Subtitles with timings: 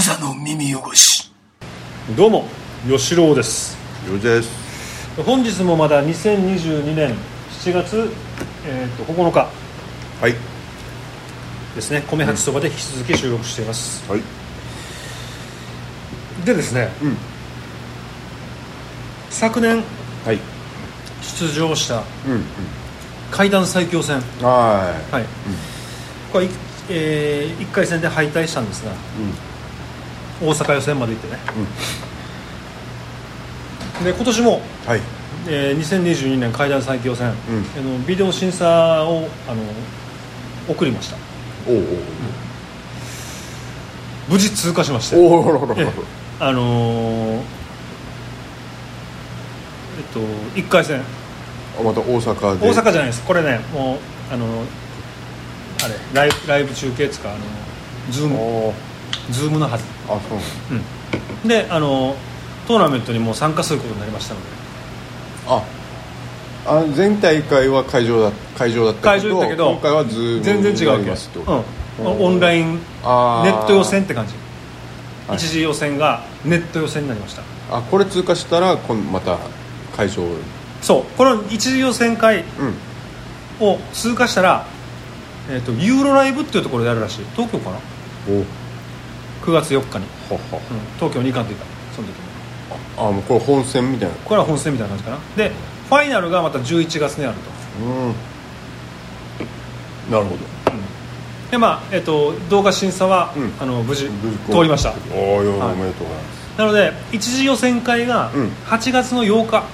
[0.00, 1.30] 無座の耳汚し。
[2.16, 2.46] どうも
[2.88, 3.76] 吉郎です。
[4.06, 4.48] よろです。
[5.26, 7.14] 本日もまだ2022年
[7.50, 8.10] 7月、
[8.66, 9.40] えー、と9日。
[10.22, 10.34] はい。
[11.74, 12.02] ですね。
[12.10, 14.22] 米八そばで引き続き収録しています、はい。
[16.46, 17.16] でですね、うん。
[19.28, 19.84] 昨年
[20.24, 20.38] はい。
[21.20, 21.96] 出場した
[22.26, 22.42] うんうん。
[23.30, 24.22] 階段最強戦。
[24.40, 25.24] ははい、
[26.32, 26.48] これ、い
[26.88, 29.49] え1回戦で敗退したんですがいうん
[30.40, 31.38] 大阪予選まで行ってね、
[34.04, 35.00] で今年も、はい。
[35.46, 37.30] えー2022年階段最強戦、ん。
[37.30, 37.34] あ
[37.82, 39.62] のビデオ審査をあの
[40.68, 41.16] 送りました。
[41.68, 41.82] おうおう
[44.28, 45.16] 無事通過しまして。
[45.16, 45.60] おうお
[46.40, 47.40] あのーえ
[50.00, 50.20] っと
[50.58, 51.02] 1回戦。
[51.78, 52.66] あまた大阪で。
[52.66, 53.22] 大阪じゃないです。
[53.24, 53.98] これねも
[54.30, 54.46] うあの
[55.84, 57.40] あれライブライブ中継つかあの
[58.10, 58.72] ズーム。
[59.30, 60.38] ズームのはず、あそう
[61.42, 62.16] うん、であの
[62.66, 64.46] トーナメントにもう参加することになりましたので。
[65.48, 65.62] あ
[66.66, 71.00] あ前大会は会場だ会場だった会場だったけど今回はズーム全然違うわけ。
[71.00, 71.30] になります
[71.98, 74.34] うん、オンラインネット予選って感じ。
[75.26, 75.36] はい。
[75.38, 77.42] 一次予選がネット予選になりました。
[77.70, 79.38] あこれ通過したら今また
[79.96, 80.22] 会場。
[80.22, 80.36] うん
[80.82, 81.04] そう。
[81.16, 82.44] この一次予選会
[83.60, 84.66] を通過したら、
[85.50, 87.24] えー、とユーロライブっていうところでやるらしい。
[87.34, 87.76] 東京かな？
[88.28, 88.44] お
[89.42, 90.74] 9月4日に、ははう。
[90.74, 92.20] ん、東京に行かんといたその時に。
[92.96, 94.14] あもうこれ本戦みたいな。
[94.16, 95.18] これは本戦みたいな感じかな。
[95.36, 95.50] で
[95.88, 97.40] ファイナルがまた11月にあると。
[97.84, 98.14] うん。
[100.12, 100.36] なるほど。
[101.50, 103.52] でまあ、えっと動画審査は、うん。
[103.60, 104.08] あの無事
[104.50, 104.94] 通りました。
[105.12, 105.72] おおよ、はい。
[105.72, 106.40] おめでとうございます。
[106.58, 108.48] なので一次予選会がうん。
[108.66, 109.64] 8月の8日、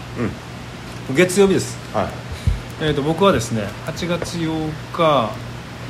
[1.09, 1.15] うん。
[1.15, 2.07] 月曜日です、はい。
[2.81, 5.31] えー、と僕はですね8月8日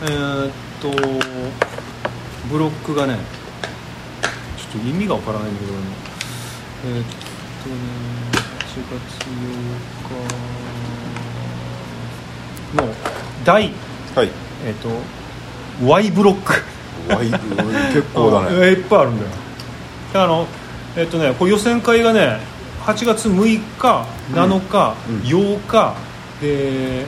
[0.03, 0.91] えーっと
[2.49, 3.17] ブロックがね
[4.73, 7.05] ちょっと意味がわからないんだけどえーっ
[7.63, 7.75] とね
[8.77, 8.91] 8月
[9.25, 9.31] 8
[12.77, 12.95] 日の
[13.45, 13.71] 第、
[14.15, 14.31] はい。
[14.65, 14.89] えーっと
[15.87, 16.53] Y ブロック。
[17.13, 18.57] わい結構だね。
[18.65, 19.31] あいっぱいあるんだよ。
[20.13, 20.47] であの
[20.97, 22.41] えっとねこれ予選会がね
[22.85, 23.45] 8月6
[23.79, 25.95] 日7日、うん8日
[26.41, 27.05] で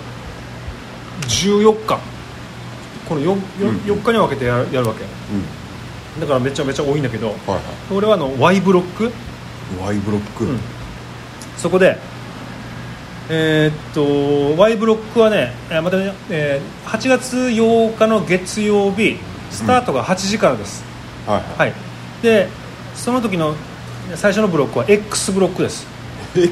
[1.22, 1.98] 14日。
[3.08, 3.40] この 4, うん
[3.78, 5.02] 4日に分けてやるやるわけ。
[5.04, 5.08] うん
[6.20, 7.60] だからめちゃめちゃ多いんだけどはいは
[7.92, 9.10] 俺はあの Y ブロック、い
[9.80, 10.58] Y ブロック、うん。
[11.56, 11.96] そこで
[13.30, 19.18] えーっと Y ブロックはねえーまたね、えー8月8日の月曜日
[19.50, 20.84] スタートが8時からです、
[21.26, 21.58] はいはい。
[21.58, 21.72] はい、
[22.22, 22.48] で
[22.94, 23.54] その時の
[24.14, 25.86] 最初のブロックは X ブロックです、
[26.34, 26.48] え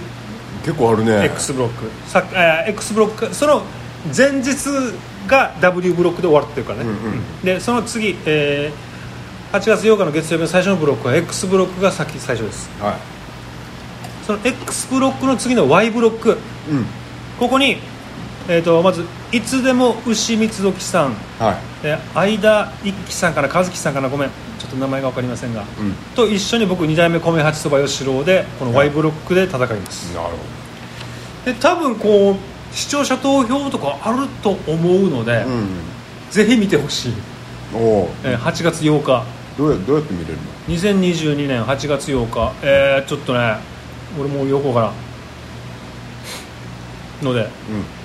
[0.64, 1.24] 結構あるね。
[1.26, 1.84] X ブロック。
[2.08, 3.62] さえー X ブロックその
[4.14, 4.54] 前日
[5.26, 6.90] が W ブロックで終わってるからね、うん。
[6.90, 7.22] うん。
[7.42, 8.85] でその次、えー
[9.56, 12.68] 8月8日の月曜日の最初のブロックは X ブロックが先最初です。
[12.78, 12.98] は
[14.26, 16.30] その X ブロックの次の Y ブロック。
[16.30, 16.36] いう
[16.80, 16.86] ん。
[17.38, 17.78] ここに、
[18.48, 21.14] えー、とまずいつでも牛三時さん。
[21.38, 21.82] はい。
[21.82, 24.30] で相田一樹さんから和樹さんからごめん。
[24.58, 25.94] ちょっと名前が分かりませんが、うん。
[26.14, 30.36] と一緒に僕2代目米八そば吉郎でこの Y ブロックで戦います、なるほ
[31.44, 32.36] で多分こう
[32.74, 35.68] 視聴者投票とかあると思うので、どうん。
[36.30, 37.12] ぜひ見てほしい、
[37.74, 42.52] おおえー8月8日どうやどうやって見れるの？2022年8月8日。
[42.62, 43.56] えー、ちょっとね
[44.18, 44.92] 俺もよくわからん。
[47.24, 47.48] ので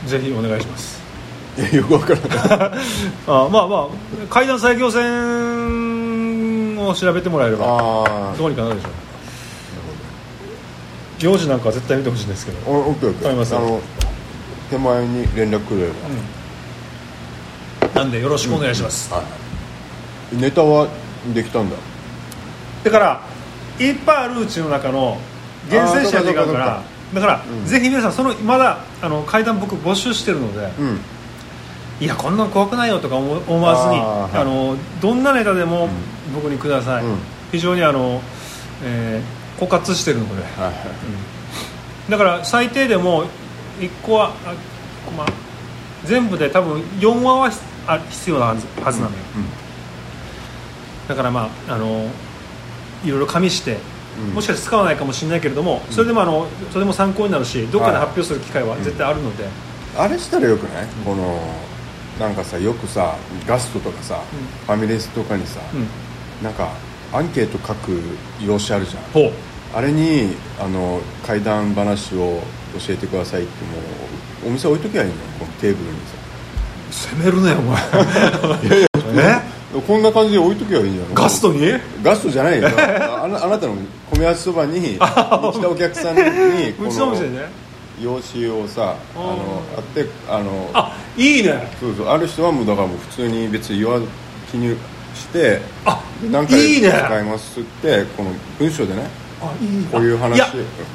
[0.06, 1.01] うぜひお願いします。
[1.57, 2.19] んいやよくわから
[2.69, 2.79] ない
[3.28, 3.88] あまあまあ
[4.29, 8.91] 階段最強戦を調べてもらえればああどうにかなるでしょう。
[11.19, 13.79] 行事なんかは絶対見てほしいんですけど、おオッケーオッケわかりますーあの
[14.72, 15.88] 手前に連絡くれれ
[17.94, 19.22] ば、なんでよろしくお願いします、は
[20.33, 20.38] い。
[20.38, 20.88] ネタは
[21.34, 21.76] できたんだ。
[22.84, 23.22] だから
[23.80, 25.18] いっぱいあるうちの中の
[25.70, 26.78] 厳選者やっていかんから。
[26.78, 27.66] あーそうかそうかだから、うん。
[27.66, 31.00] ぜひ皆さんそのまだあの階段僕募集してるので、うん。
[32.00, 34.46] いやこんなの怖くないよとか思思わずにあ、はい。
[34.46, 35.90] のどんなネタでも
[36.34, 37.18] 僕にください、うん。
[37.52, 38.22] 非常にあの、
[38.84, 40.44] えー枯渇してるので。
[40.60, 42.12] はいはい。
[42.12, 43.25] だから最低でも
[43.80, 44.56] 1個はあ、
[45.16, 45.28] まあ、
[46.04, 49.18] 全部で多分4話は必あ必要なはずはずなのよ、
[51.07, 52.09] だからまああの
[53.03, 53.77] いろいろ加味して、
[54.19, 54.33] うん。
[54.33, 59.45] もしかして使わないかもしれないけれども、それでもあのそれでも参考になるしどっかで発表する機会は絶対あるので、
[59.98, 61.39] あれしたらよくない、この
[62.19, 63.15] なんかさよくさ
[63.48, 64.21] ガストとかさ、
[64.65, 65.88] ファミレスとかにさ、うん。
[66.44, 66.71] なんか
[67.13, 68.00] アンケート書く
[68.45, 69.31] 用紙あるじゃん。
[69.74, 72.42] あれにあの怪談話を
[72.77, 73.77] 教えてくださいっても
[74.45, 76.21] うお店置いときゃいいのよこのテーブルにさ。
[77.13, 77.81] 攻めるねお前。
[79.47, 79.61] え？
[79.79, 81.71] こんな感じで置いとけばいいんじゃないガストに？
[82.03, 82.68] ガストじゃないよ。
[82.77, 83.75] あなあなたの
[84.13, 87.71] 米厚そばに来たお客さんにこうちのお店でね。
[88.01, 91.71] 用紙をさあのあってあのあいいね。
[91.79, 92.07] そうそう。
[92.09, 94.00] ある人はもうだからもう普通に別に言わ
[94.51, 94.75] 記入
[95.13, 96.01] してあ
[96.31, 96.89] 何回いいね。
[96.89, 99.07] 使いますってこの文章でね
[99.41, 99.85] あいい。
[99.85, 100.35] こういう話。
[100.35, 100.47] いや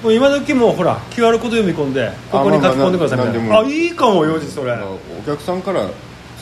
[0.03, 3.61] もう今時もうほら QR コード読み込んでここに書き込んでくださいみたいな。
[3.61, 4.73] あいいかも用事それ。
[4.73, 5.83] わお客さんから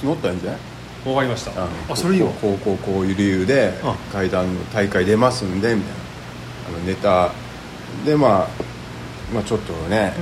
[0.02, 0.60] 募ったんじゃない？
[1.15, 1.51] かりました。
[1.62, 3.95] ああそれいいよこうこうこういう理由であ。
[4.12, 5.99] 階段の大会出ますんでみたいな。
[6.69, 7.31] あのネタ。
[8.06, 8.49] でまあ
[9.33, 10.12] まあちょっとね、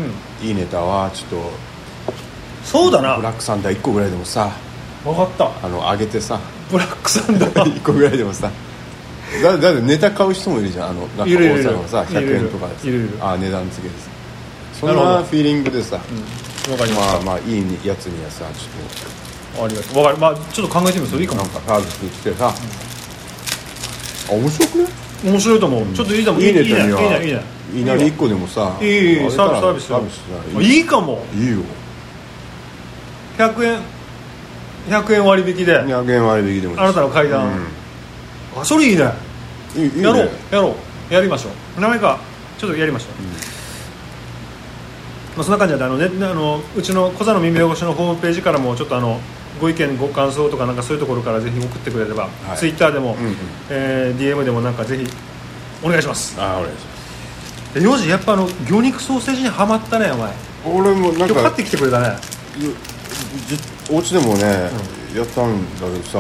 [0.43, 1.43] いいネタはちょっ
[2.65, 3.15] そうだな。
[3.15, 4.51] とブラックサンダー1個ぐらいでもさ
[5.05, 5.67] 分かった。
[5.67, 6.41] あの上げてさ。
[6.71, 7.65] ブラックサンダー。
[7.65, 8.51] 1個ぐらいでもさ。
[9.43, 10.91] だだってネタ買う人もいるじゃん。
[10.91, 12.41] あのなんか大阪のさいるいる。
[12.41, 12.75] 100円とかで
[13.21, 14.11] あ値段付けです
[14.75, 16.03] そんなフィーリングでさ、わ
[16.77, 18.69] かりまあまあいいやつにはさちょ
[19.27, 20.19] たありがとうわかる。
[20.19, 21.43] まあちょっと考えてみるそれいいかも。
[21.43, 21.51] なん。
[21.51, 22.53] かサービス来てさ、
[24.31, 24.87] あ面白くね？
[25.25, 25.87] 面白いと思う。
[25.95, 26.81] ちょっといいだもんいいネいいね。
[26.81, 27.27] いいね。
[27.27, 27.43] いいね。
[27.75, 30.23] いなり1個でもさいいいいサービスサービス。
[30.63, 31.25] いいかも。
[31.35, 31.59] いいよ。
[33.39, 33.81] 100円
[34.89, 35.81] 100円割引で。
[35.83, 37.51] 200円割引でもあなたの階段。
[38.57, 39.03] あそれいいね。
[39.03, 40.31] やろう。
[40.51, 40.75] やろ
[41.11, 41.15] う。
[41.15, 41.81] やりましょう。
[41.81, 42.19] 何か。
[42.59, 43.13] ちょっとやりましょう、
[45.37, 49.19] まあ、そんな感じであの、ね、あのうちの小座の耳汚しのホームページからもちょっとあの
[49.61, 52.59] ご意見ご感想とかなんかそういうところからぜひ送ってくれれば、はい。
[52.59, 53.37] ツイッターでも、うんうん。
[53.71, 55.07] えー DM でもなんかぜひ
[55.83, 56.41] お願いします。
[56.41, 56.91] あお願いしま
[57.73, 57.75] す。
[57.75, 60.33] でヨジやっぱあの魚肉ソーセージにはまったねお前。
[60.65, 62.17] 俺もなんか今日買ってきてくれたね。
[62.59, 63.57] じ
[63.91, 64.71] お家でもね、
[65.15, 66.19] やったんだけどさ、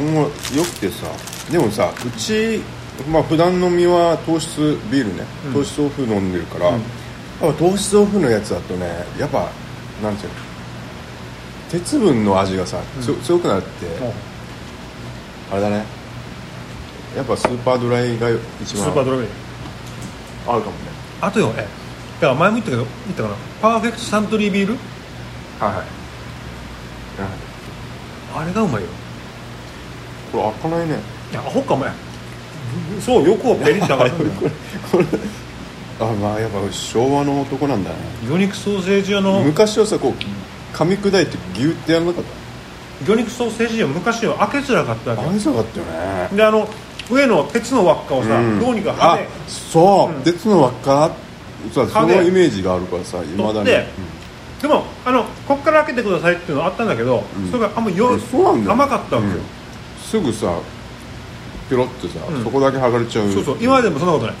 [0.00, 1.06] もうよくてさ
[1.50, 2.62] でもさうち
[3.08, 6.80] まあ普段飲みは糖質ビールね、糖質オフ飲んでるから、やっ
[7.40, 8.86] ぱ糖質オフのやつだとね
[9.18, 9.50] やっぱ
[10.02, 10.53] なんていうの
[11.74, 13.68] 鉄分の味がさ、つ強くなって、
[15.50, 15.84] あれだね。
[17.16, 18.30] やっぱスーパードライが
[18.62, 19.26] 一ス番ーパードライ。
[20.46, 20.82] あるかもね。
[21.20, 23.34] あとよえだから前も言ったけど言ったかな。
[23.60, 24.74] パーフェクトサントリービール？
[25.58, 25.86] はいはい。
[28.36, 28.88] あれがうまいよ。
[30.30, 31.00] これ開かないね。
[31.32, 31.90] いやアホかお前。
[33.00, 34.30] そう横をペリッと上がるんだよ
[34.92, 35.04] これ
[36.00, 37.96] あまあやっぱ昭和の男なんだね。
[38.28, 39.40] 魚肉ソーセージ屋の。
[39.42, 40.12] 昔はさこう
[40.74, 43.04] 噛み砕いてギュってやらなかった？
[43.06, 46.36] 魚肉ソーセージ屋昔は開けづらかったわけあれそうかったよね。
[46.36, 46.68] であの
[47.10, 48.60] 上の鉄の輪っかをさ、うん。
[48.60, 50.22] どうにか歯あでそう、うん。
[50.22, 51.10] 鉄の輪っか？
[51.72, 53.86] さそ歯でのイメージがあるからさいまだに、取って。
[54.62, 57.50] でもあのこっから開けてくださいっていうのあったんだけど、うん。
[57.50, 58.72] それがあんまよえそうなんだ。
[58.72, 59.42] 甘かったわけよ、うん。
[60.02, 60.58] すぐさ
[61.68, 62.44] ピロってさ、うん。
[62.44, 63.32] そこだけ剥がれちゃう。
[63.32, 64.34] そうそう今までもそんなことない、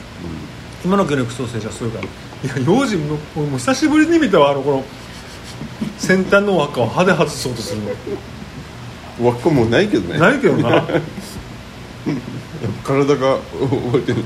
[0.84, 2.04] 今の魚肉ソーセージはそういうから。
[2.06, 3.16] いや用心も
[3.46, 4.84] もう久しぶりに見たわあのこの
[5.98, 7.90] 先端の輪っかを歯で外そうとするの。
[9.20, 10.18] 輪っかもうないけどね。
[10.18, 10.84] ないけどな。
[12.84, 14.24] 体が覚えてる。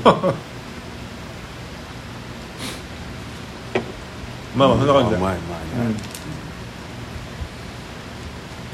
[4.55, 5.15] まあまあそんな感じで。
[5.15, 5.95] うまいうまいね、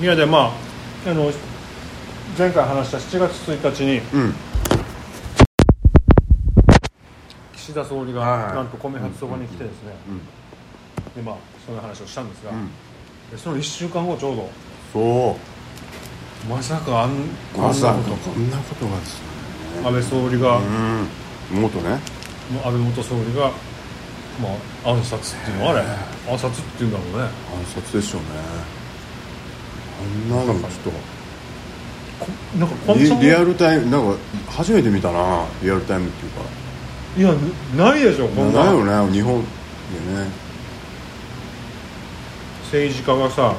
[0.01, 0.51] いやでま
[1.05, 1.31] ああの
[2.37, 4.33] 前回話した7月1日にうん。
[7.55, 8.55] 岸田総理がはい。
[8.55, 10.19] なんと米初そばに来てですね、うん。
[11.15, 12.51] でまあその話をしたんですが、
[13.37, 14.49] その1週間後ちょうど。
[14.93, 15.37] そ
[16.47, 16.49] う。
[16.49, 17.11] まさかあん
[17.57, 19.35] まさかこんなここんなことがですね
[19.81, 20.65] と安倍総理が、も
[21.53, 21.61] うん。
[21.61, 21.99] 元ね。
[22.51, 23.51] う安倍元総理が
[24.41, 24.49] ま
[24.85, 25.81] あ暗殺っていうのはあれ、
[26.31, 27.29] 暗殺っていうんだろうね。
[27.57, 28.27] 暗殺でしょうね。
[30.01, 30.91] あんなのちょっと。
[32.19, 32.27] こ
[32.57, 34.17] なんかリリアルタイムなんか
[34.49, 35.45] 初めて見たな。
[35.61, 36.41] リアルタイムっていうか。
[37.17, 37.33] いや
[37.75, 38.65] ないでしょこんな。
[38.65, 39.11] ないよね。
[39.11, 39.47] 日本で
[40.23, 40.44] ね
[42.75, 43.55] 政治家がさ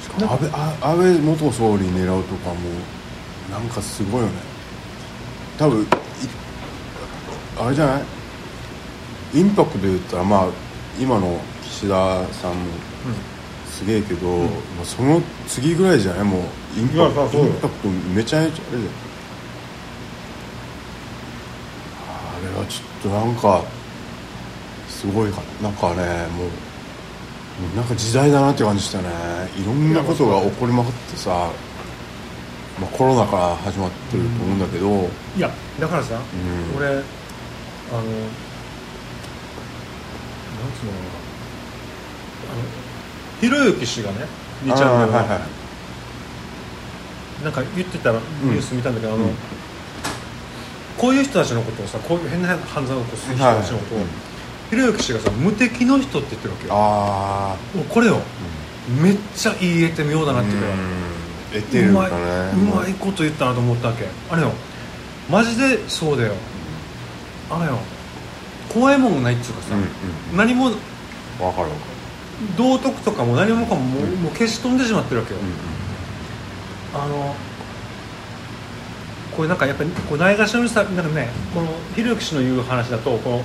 [0.00, 2.56] しかも安倍あ安倍元総理狙うとかも
[3.50, 4.32] なんかすごいよね。
[5.58, 5.86] 多分い
[7.60, 8.02] あれじゃない？
[9.34, 10.48] インパクトで言ったらまあ
[10.98, 12.56] 今の岸田さんも
[13.66, 14.46] すげえけど、ま
[14.82, 16.24] あ、その次ぐらいじゃない？
[16.24, 16.42] もう
[16.78, 18.90] インパクトインパクトめちゃめちゃあれだよ。
[21.98, 23.62] あれはちょっとなんか
[24.98, 25.68] すごいかな。
[25.68, 26.48] んかねもう
[27.76, 29.08] なんか時代だなって感じしたね。
[29.56, 31.52] いろんなことが起こりまくってさ、
[32.80, 36.22] まあ、コロナから始まってると思うんだけど、いやだからさ、ん。
[36.76, 37.04] 俺あのなん
[40.74, 41.04] つうのかな。
[42.50, 42.62] あの
[43.40, 44.26] ひろゆき氏がね
[44.64, 45.36] 2チャンネルはいは
[47.40, 47.44] い。
[47.44, 49.30] なんか言ってたらニュース見たんだけど、あのうん。
[50.96, 54.08] こういう人たちのことをさこういう変な犯罪を起こす人たちのことを、はい
[54.70, 56.72] ひろゆき氏がさ無敵の人って言ってるわけよ。
[56.74, 58.20] あもうこれよ、
[59.02, 61.60] めっちゃ言い得て妙だなっていうかうん。
[61.62, 62.08] 得てるかね。
[62.08, 64.06] うまいうまいこと言ったなと思ったわけ。
[64.30, 64.52] あれよ
[65.30, 66.34] マジでそうだよ。
[67.50, 67.78] あれよ
[68.72, 70.36] 怖いもんもないっつうかさ、うんうん。
[70.36, 70.82] 何もわかる
[71.40, 71.68] わかる。
[72.56, 74.10] 道徳とかも何もかももう,、うん。
[74.22, 75.40] もう消し飛んでしまってるわけよ、
[76.94, 77.34] あの
[79.34, 83.42] これなんかやっぱりないがしろにさなんかねこのひろゆき氏の言う話だとこの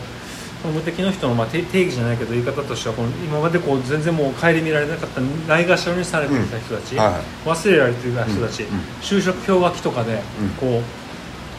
[0.71, 7.47] 無敵の人のまあ定定義じゃないけど言い方としてはこの今までこう全然もう顧みられなかったないがしろにされてきた人たち、うんはい。
[7.47, 8.81] 忘れられていた人たち、うんうん。
[9.01, 10.49] 就職氷河期とかでうん。
[10.51, 10.81] こ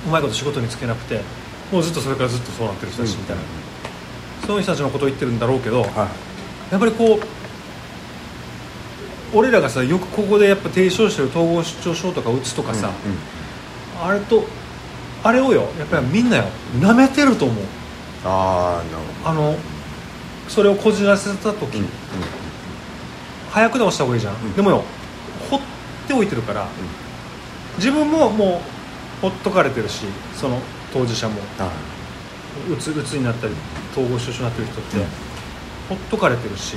[0.06, 1.20] ううまいこと仕事に就けなくて
[1.70, 3.42] もうずっとそれからずっとそうなってる人たちみたいな、
[4.46, 5.90] そういう人たちのことを言ってるんだろうけど、はい。
[6.72, 7.20] やっぱりこう
[9.36, 13.18] 俺らがさよくここでやっぱ提唱してる統合失調症とかうつとかさ、うんうん。
[14.10, 14.44] あれと
[15.22, 16.44] あれをよやっぱりみんなよ
[16.78, 17.64] 舐めてると思う
[18.24, 19.56] ああなるほあの
[20.48, 21.90] それをこじらせた時、どうんうん。
[23.50, 24.52] 早くでもした方がいいじゃん、ん。
[24.54, 24.82] でもよ
[25.50, 25.60] ほっ
[26.06, 26.66] ておいてるから、
[27.76, 28.60] 自分もも
[29.22, 30.04] うほっとかれてるし
[30.34, 30.58] その
[30.92, 31.40] 当事者も。
[31.58, 31.70] は
[32.70, 33.54] うつうつになったり
[33.92, 35.04] 統合失調症になってる人って、うん。
[35.88, 36.76] ほっとかれてるし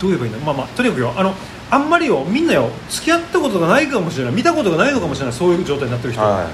[0.00, 0.38] どう言えばいいんだ？
[0.46, 1.34] まあまあとにかくよあの
[1.70, 6.24] あんまりよみんなよ付き合ったことがないかもしれない見たことがないのかもしれないそういう状態になってる人、い。
[6.24, 6.48] は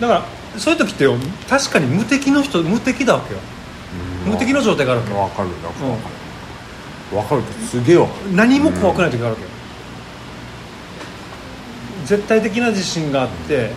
[0.00, 0.24] だから
[0.58, 1.16] そういう時ってよ
[1.48, 3.40] 確かに無敵の人無敵だわけよ。
[4.26, 5.20] い無敵の状態があるわけよ。
[5.20, 6.08] わかるなんかわか
[7.10, 9.48] るわかるけどすげえわ何も怖くない時があるわけよ、
[12.04, 13.70] 絶対的な自信があって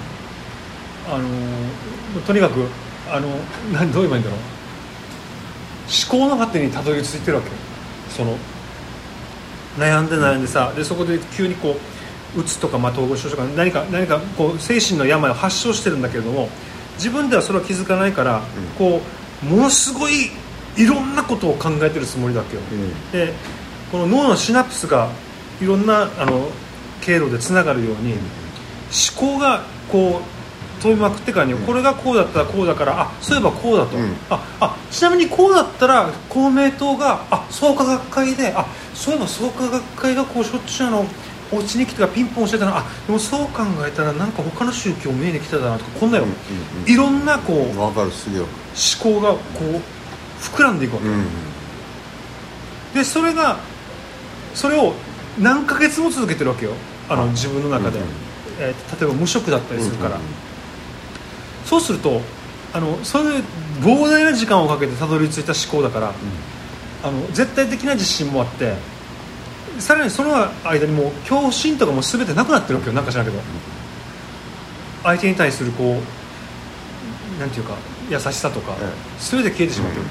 [1.08, 2.66] あのーとにかく
[3.10, 3.30] あの
[3.72, 4.40] なんどう言えばいいんだろう。
[6.10, 7.54] 思考の果てにたどり着いてるわけよ。
[8.10, 8.38] その
[9.78, 11.78] 悩んで悩んでさでそこで急にこ
[12.36, 16.50] ううつとか、まあ、統合失調症とか何か何かこう精神の病を発症してるんだけれども
[17.02, 18.44] 自分ではそれは気づかないから、
[18.78, 19.02] こ
[19.44, 20.30] うものすごい
[20.78, 23.12] いろんなことを考えてるつもりだわけよ、うん。
[23.12, 23.34] で
[23.92, 25.10] この脳のシナプスが
[25.60, 26.48] いろんなあの
[27.02, 34.16] 経路でつながるように思考がこう飛びまくってからに、これがこうだったらこうだからあそういえばこうだと、うん。
[34.30, 41.06] ああちなみにこうだったら公明党があ創価学会であそういえば創価学会がこうしょっちゅうあの
[41.52, 42.78] お家に来てピンポンしてたな。
[42.78, 46.34] あでもそう考えたらなんか他の宗教見えに来てたなとかこんなよ、うんう
[46.82, 46.92] んうん。
[46.92, 49.82] いろんなこう思考がこう
[50.42, 51.26] 膨らんでいくわけ、うん
[52.94, 53.58] でそれが
[54.54, 54.94] それを
[55.40, 56.74] 何ヶ月も続けてるわけよ。
[57.08, 58.10] あのはい自分の中で、うんうん。
[58.60, 60.28] えー例えば無職だったりするから、うんうん
[61.66, 62.20] そうすると
[62.74, 63.44] あのそういう
[63.80, 66.14] 膨大な時間をかけてたどり着いた思考だから、
[67.04, 68.74] あの絶対的な自信もあって
[69.82, 72.94] さらにその間にもう恐怖心とかも全てなくなってるわけよ。
[72.94, 73.40] なんか知らんけど、
[75.04, 75.98] 相手に対するこ
[77.38, 77.76] うなんていうか
[78.10, 80.04] 優しさとか、え全て消えてしまってる、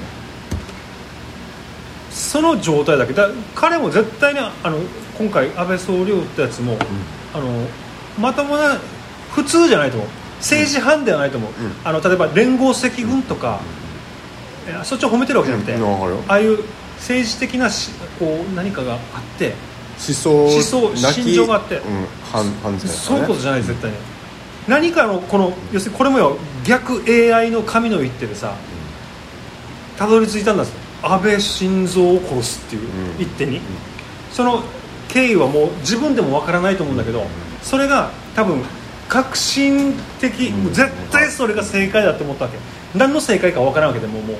[2.11, 3.13] その状態だけ。
[3.13, 4.77] だ彼も絶対にあの
[5.17, 6.77] 今回安倍総理を撃ったやつも、
[7.33, 7.65] あの
[8.19, 8.77] まともな
[9.31, 10.09] 普通じゃないと思う。
[10.39, 11.71] 政治犯ではないと思う、うん。
[11.83, 13.61] あの例えば連合赤軍とか、
[14.83, 15.77] そっちを褒めてるわけじゃなくて、
[16.27, 16.63] ああいう
[17.01, 18.99] 政治的なしこう何かがあっ
[19.37, 19.53] て
[19.97, 21.77] 思想思想心情があって。
[21.77, 21.81] うん
[22.31, 23.97] 犯犯罪そういうことじゃない絶対に。
[24.67, 28.55] 何かのこの要するにこれもよ逆 AI の神の言ってるさ
[29.97, 30.65] たどり着いたんだ
[31.03, 32.83] 安倍晋三を殺すっていう
[33.17, 33.21] うん。
[33.21, 33.59] 一手に、
[34.31, 34.63] その
[35.09, 37.25] 経緯はもう自分でもわからないと思うんだけど、
[37.61, 38.63] それが多分
[39.09, 40.73] 革新的、うん。
[40.73, 42.57] 絶対それが正解だと思ったわけ。
[42.97, 44.37] 何の正解かわからんわけでもうもう。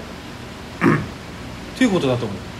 [1.77, 2.50] ということだと思う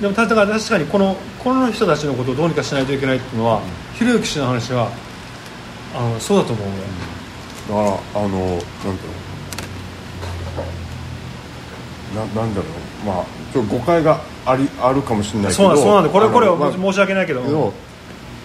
[0.00, 3.60] でもただから確かにこのこの人たちのことをどうにかしないといけないっていうのは、
[3.94, 4.90] ひろゆき氏の話は
[5.94, 6.72] あのそうだと思うね、
[7.68, 8.62] だからあのなんていう。
[12.14, 13.06] のななんだろう。
[13.06, 17.72] まあちょっと誤解がありあるかもしれないけどそうなんそうなんでこれこれはまあ申し訳ないけど,、けど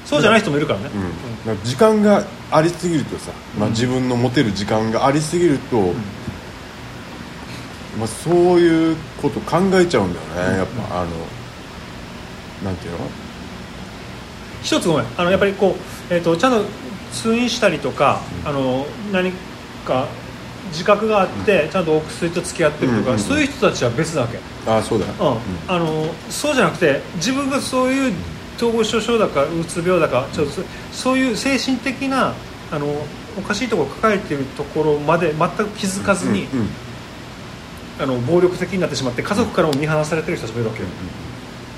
[0.05, 5.93] そうじゃない人もいるからね、うん、なんか時間がありすぎるとさ、まあ、自分の持てる時間がありすぎると、
[7.97, 11.09] まあ、そういうこと考えちゃうんだよねやっぱ、あの
[12.63, 12.99] なんていうの？
[14.61, 15.05] 一つごめん。
[15.17, 15.75] あのやっぱりこ
[16.09, 16.65] う、えー、とちゃんと
[17.11, 19.31] 通院したりとか、あの何
[19.85, 20.07] か
[20.69, 23.19] 自覚があって、ちゃんとお薬と付き合ってるとか、うんうんうん。
[23.19, 25.05] そういう人たちは別なわけ、あそうだ。
[25.05, 25.75] よ、うん。
[25.75, 28.13] あのそうじゃなくて自分がそういう
[28.55, 32.33] 統合失調症だかうつ病だかちょっとそそういう精神的な
[32.71, 32.87] あの
[33.37, 36.67] おかしいところを抱えているところまで全く気づかずに、うんうん
[37.99, 40.89] あの暴力的になってしまって家族からも見放されてる人たちもいるわけよ、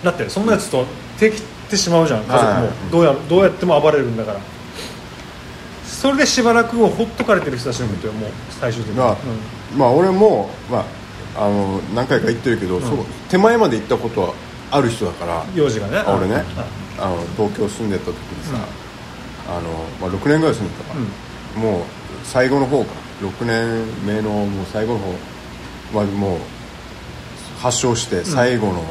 [0.06, 0.86] だってそんなやつと
[1.20, 2.24] 手切ってしまうじゃん。
[2.24, 2.50] 家族も。
[2.50, 4.40] はいどうやどうやっても暴れるんだから。
[5.86, 9.80] それでしばらくをほっとかれてる人たちのことよもう最終的に、まあうん。
[9.80, 10.86] まあ俺も、ま
[11.36, 12.98] あ、あの何回か言ってるけど、そう
[13.30, 14.34] 手前まで行ったことは
[14.72, 15.98] ある人だから幼児がね。
[15.98, 16.44] あ俺ね。
[17.00, 18.68] あの東京住んでた時にさ、
[19.50, 19.70] あの
[20.00, 21.82] まあ、6年ぐらい住んでたから、もう
[22.24, 23.06] 最後の方か。
[23.22, 25.14] 6年目のもう最後の方、
[25.94, 26.40] まあ、もう
[27.60, 28.84] 発症して最後の、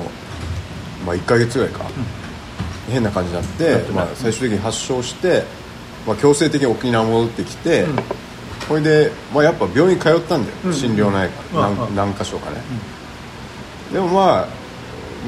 [1.05, 1.87] まあ、1か月ぐらいか、
[2.91, 5.45] 変な感じになって、まあ、最終的に発症して、
[6.07, 7.87] まあ、強制的に沖縄戻ってきて、
[8.69, 10.73] これで、まあ、やっぱ病院通ったんだよ、うん。
[10.73, 11.71] 心療内科、うん。
[11.71, 11.95] うん。
[11.95, 12.57] 何何箇所かね、
[13.93, 14.49] でもまあ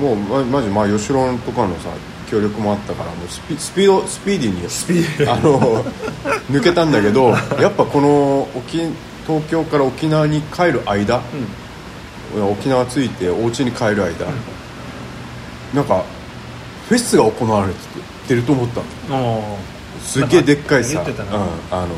[0.01, 1.91] もうまマジまあ吉郎とかのさ
[2.31, 5.33] 協力もあったからもうスピスピードスピーディーにスピーディー。
[5.33, 5.85] あの
[6.51, 7.31] 抜けたんだけど
[7.61, 8.79] やっぱこの沖
[9.27, 11.21] 東京から沖縄に帰る間、
[12.53, 14.27] 沖縄着いてお家に帰る間、
[15.75, 16.05] なんか
[16.89, 17.73] フェスが行われ
[18.29, 18.81] てると思った
[19.11, 19.57] の。
[19.57, 19.57] あ
[20.03, 21.07] すっげえでっかいさ、うん、
[21.71, 21.89] あの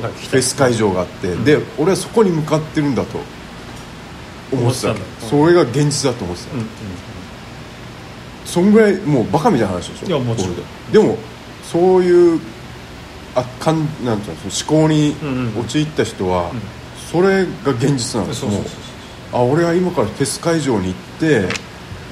[0.00, 3.18] フェス会場があって、で俺はそこに向かってるんだと
[4.52, 5.22] 思ってたわけ思ってたん。
[5.22, 6.66] だそれが現実だと思ってた、うんうん。
[8.46, 10.06] そんぐらいもうバカみたいな話でしょ？
[10.06, 10.54] いやもちろん。
[10.54, 11.18] これででも
[11.62, 12.40] そういう
[13.34, 16.50] あかんなんていうの思考にうんうん陥った人は、
[17.12, 18.60] それが現実なうそうそう。
[18.60, 18.62] もう
[19.32, 21.48] あ俺は今からフェス会場に行って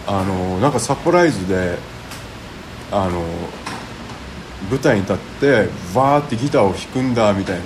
[0.06, 1.78] あのなんかサプライズで
[2.90, 3.22] あの
[4.70, 7.60] 舞台に立ってバーってギターを弾くんだみたい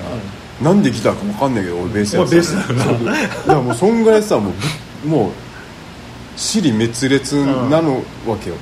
[0.61, 4.53] な、なんでギターか分かんないけど俺ベースやってただからもうそんぐらいさもう
[5.03, 5.33] ぶもう
[6.37, 8.57] 尻滅裂なのわけよ、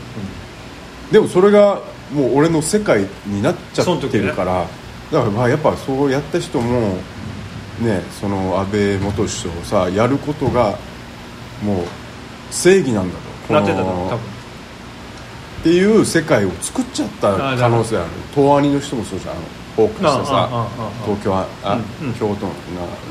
[1.10, 1.80] でもそれが
[2.12, 4.66] もう俺の世界になっちゃってるから、
[5.12, 6.98] だからまあやっぱそうやった人も
[7.80, 10.78] ねその安倍元首相をさやることが
[11.62, 11.86] もう
[12.50, 14.16] 正義なんだとなってたこのの多分。
[14.16, 14.20] っ
[15.62, 18.10] ていう世界を作っちゃったあ可能性ある。
[18.34, 19.36] 東亜人の人もそうじゃん。
[19.36, 19.42] あの
[19.76, 20.70] フォークしたあああさ
[21.04, 22.14] 東京はあ、うんうん。
[22.14, 22.52] 京都の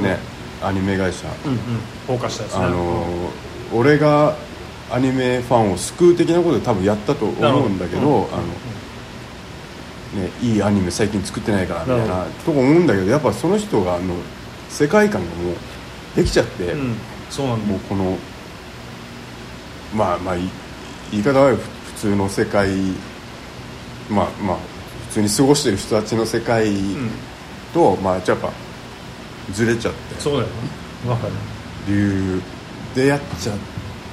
[0.01, 0.17] ね
[0.61, 1.59] アニメ会社、うんうん。
[2.07, 2.59] 放火したやつね。
[2.65, 3.05] あの
[3.73, 4.35] 俺が
[4.91, 8.37] アニメファンを救う的なことで多分やったと思うんだけどなるほどあ
[10.17, 14.13] の、ね、いいアニメ最近作ってないからみたいななとこ思うんだけどやっぱその人があの
[14.69, 15.55] 世界観がもう
[16.15, 16.95] できちゃって、うん。
[17.31, 17.65] そうなんだ。
[17.65, 18.17] もうこの
[19.93, 20.41] まあまあい
[21.11, 22.69] 言い方は普通の世界
[24.09, 24.57] まあまあ
[25.09, 26.71] 普通に過ごしてる人たちの世界
[27.73, 28.51] と、まあやっぱ
[29.51, 30.19] ずれちゃって。
[30.19, 30.47] そうだよ
[31.05, 31.33] なわかる
[31.87, 32.41] 理由
[32.95, 33.57] でやっちゃっ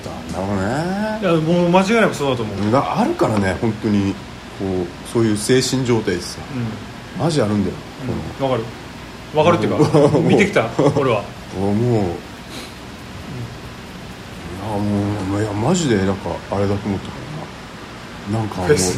[0.03, 1.21] たんだろうね。
[1.23, 4.15] いやもう間違いなくそうだと思う、なあるからね本当に
[4.59, 6.41] こうそういう精神状態ですさ。
[7.17, 7.77] うマジあるんだよ、
[8.41, 8.65] ん、わかる。
[9.35, 11.23] わかるっていうか見てきた俺は。
[11.59, 12.30] もう、
[14.71, 17.13] いやもういやマジでなんかあれだと思ったか
[18.31, 18.39] らな。
[18.41, 18.97] なんかもうす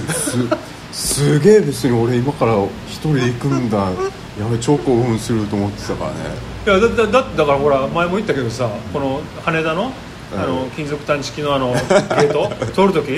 [0.93, 2.57] すげえ別に俺今から
[2.87, 3.79] 一人で行くんだ。
[4.41, 6.17] やべ超興奮すると思ってたからね。
[6.67, 9.93] いやだだだだからほら前も言ったけどさこの羽田の
[10.35, 13.11] あのうん金属探知機のあのゲート 通るとき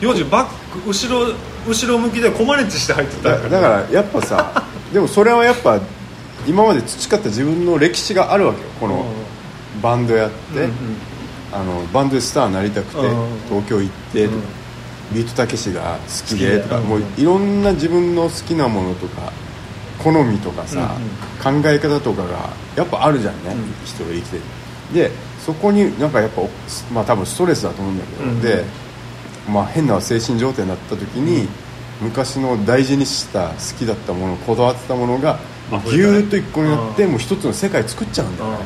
[0.00, 0.48] 幼児バッ
[0.82, 1.32] ク後ろ
[1.66, 5.78] 後ろ向きでコマネチして入ってただだからやっぱさ でもそれはやっぱ
[6.46, 8.66] 今まで培った自分の歴史があるわけよ。
[8.80, 9.06] この
[9.82, 10.70] バンドやって、うんうん
[11.52, 13.40] あのバンドでスターになりたくてうん。
[13.48, 14.36] 東京行ってとか、
[15.12, 19.32] ビートたけしが好きでとかもういろんな自分の好きなものとか
[20.02, 20.96] 好みとかさ、
[21.42, 23.56] 考え方とかがやっぱあるじゃんね、ん。
[23.84, 24.42] 人が生きてる。
[24.94, 25.10] で
[25.44, 26.42] そこになんかやっぱ
[26.92, 28.40] まあ多分ストレスだと思うんだけど、うん。
[28.40, 28.64] で、
[29.48, 31.48] まあ、変な精神状態になった時に、
[32.00, 35.38] 昔の大事にした好きだったものこだわってたものが
[35.90, 38.58] ぎゅーっと一個になって、もう一つの世界作っちゃうんだよね、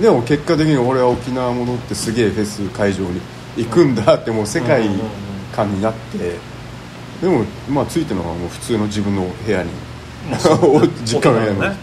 [0.00, 3.20] でも結果的に俺は沖縄戻ってすげえフェス会場に
[3.56, 4.88] 行くんだってもう世界
[5.54, 6.36] 観になって
[7.20, 9.70] でもまあついてるのはもう普通の自分の部屋に
[11.04, 11.76] 実 家の部屋に、ね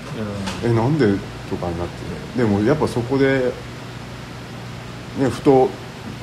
[0.65, 1.05] えなんで
[1.49, 2.09] とかになって。
[2.37, 3.51] でもやっぱそこで、
[5.19, 5.69] ね、ふと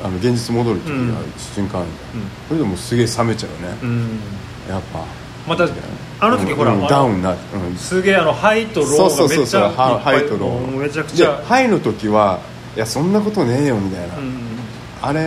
[0.02, 1.14] あの現実戻る時うん。
[1.14, 1.20] が
[1.54, 2.20] 瞬間あるんだ。
[2.20, 3.88] よ、それでもうすげえ冷めちゃうね、うん。
[3.88, 4.20] うん
[4.68, 5.04] やっぱ。
[5.46, 5.64] また
[6.18, 7.34] あの時ほらうんダウンな、う
[7.72, 10.78] ん、すげえあのハイとロそうそうそうそうーがめっちゃハハイとロー。
[10.78, 12.40] めちゃくちでゃハイの時は
[12.74, 14.46] いやそんなことねえよみたいな、うん
[15.02, 15.20] あれ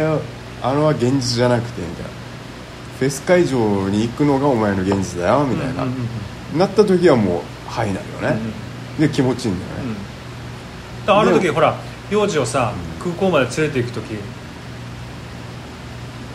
[0.61, 2.09] あれは現実じゃなくてみたいな。
[2.99, 6.07] フェス会場に行くのがお前の現実だよみたいな、うんうんうん
[6.57, 8.39] なった時はもうハイなるよね、
[8.99, 9.95] で気持ちいいんだよね、
[11.05, 11.75] だからある時ほら
[12.09, 14.15] 幼児をさ空港まで連れて行く時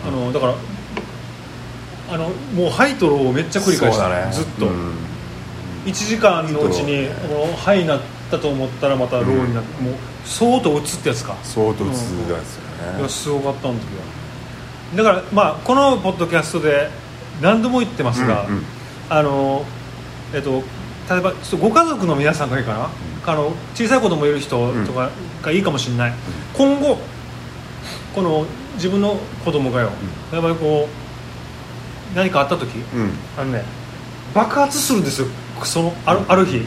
[0.07, 0.55] あのだから
[2.14, 4.33] あのもうハイとローをめっちゃ繰り返してね。
[4.33, 4.94] ずっと、うん。
[5.85, 8.00] 1時間のうちにハイともうハイになっ
[8.31, 11.37] たと思ったらまたローになって、もう相当打つってやつか。
[11.42, 14.05] 相当続いたんですよね、いやすごかったあの時は
[14.96, 16.88] だからまあこのポッドキャストで
[17.42, 18.64] 何度も言ってますが、うんうん。
[19.09, 19.64] あの
[20.33, 20.62] えっと
[21.11, 22.88] 例えばご家族の皆さんがいいかな、
[23.27, 25.11] あの小さい子供いる人とか
[25.42, 26.12] がいいかもしれない、
[26.57, 26.96] 今後
[28.14, 28.46] この
[28.77, 29.90] 自分の子供がよ、
[30.33, 31.04] やっぱりこう
[32.14, 32.79] 何かあった時？
[32.79, 33.11] うん。
[33.37, 33.64] あのね
[34.35, 35.29] 爆発するんですよ。
[35.64, 36.62] そのあるある日、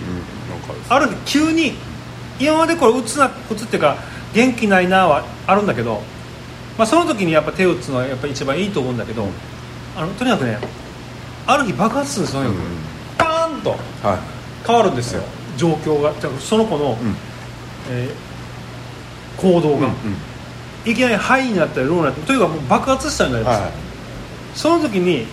[0.90, 1.74] ある日急に
[2.40, 3.98] 今までこれ打つな打つっていうか
[4.34, 6.02] 元気ないなはあるんだけど、
[6.78, 9.28] まあ、その時にやっぱ手を打つのはやっぱ一番いいと思うんだけど、
[9.96, 10.58] あのとにかくね
[11.46, 12.56] ある日爆発するんですよ、うん。
[13.18, 14.68] パーンとはい。
[14.68, 15.24] 変わるんですよ。
[15.58, 16.14] 状況が。
[16.20, 17.16] じゃあその子の、うん。
[17.90, 18.28] えー
[19.38, 19.94] 行動が、うん
[20.84, 23.72] いきなりハイになったりローになったりとにかくもう爆発したんじゃないですか、はい。
[24.56, 25.28] その時に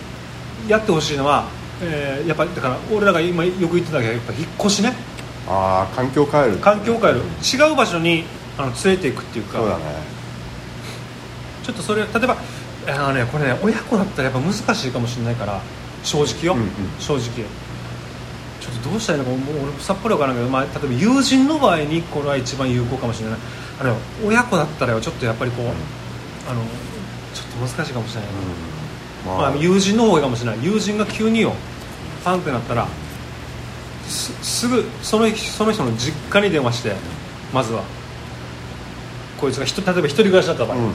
[0.67, 1.47] やってほしいのは、
[1.81, 4.93] えーやっぱりだから俺らが今よく言ってたけどやっぱ引っ越しね。
[5.47, 6.57] ああ環境変える。
[6.57, 7.19] 環境を変える。
[7.19, 8.23] 違う場所に
[8.57, 9.83] あの連れていくっていうかそうだね。
[11.63, 12.37] ちょっとそれ例えば
[12.87, 15.61] あの、ね、これね親子だったらやっぱ難しいかもしれないから
[16.03, 16.67] 正直よ、うんうん。
[16.99, 17.45] 正直。
[18.61, 23.39] ちょっとどうしたらいいのかもう俺さっぱりわからんけど、まあ、例えば友人の場合にこれは一番有効かもしれない。
[23.79, 25.65] あの親子だったらよちょっとやっぱりこう、
[26.49, 26.61] あの
[27.33, 28.31] ちょっと難しいかもしれない。
[28.31, 28.74] な、うん
[29.25, 30.63] まあ、友人の方がいいかもしれない。
[30.63, 31.53] 友人が急によ
[32.23, 32.87] パンってなったら
[34.07, 36.93] すすぐそのその人の実家に電話して
[37.53, 37.83] まずは。
[39.39, 40.91] こいつが例えば一人暮らしだった場合、うん。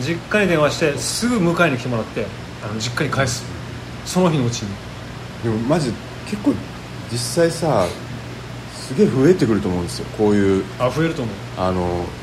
[0.00, 2.26] 実家に電話してすぐ迎えに来てもらって
[2.62, 3.42] あの実家に返す。
[4.04, 4.68] その日のうちに。
[5.42, 5.92] でもマジ
[6.26, 6.54] 結構
[7.10, 7.86] 実際さ
[8.72, 10.06] すげえ増えてくると思うんですよ。
[10.16, 11.34] こういうあ増えると思う。
[11.56, 12.19] あの、うん